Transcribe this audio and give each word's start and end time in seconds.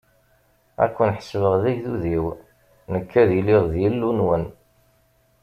Ad 0.83 0.91
ken-ḥesbeɣ 0.97 1.53
d 1.61 1.63
agdud-iw, 1.71 2.25
nekk 2.91 3.11
ad 3.21 3.29
iliɣ 3.39 3.63
d 3.71 3.73
Illu-nwen. 3.87 4.43